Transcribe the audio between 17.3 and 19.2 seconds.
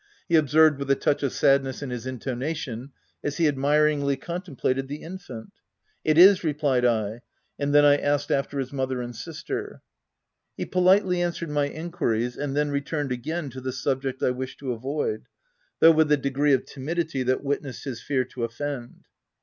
witnessed his fear to otFend.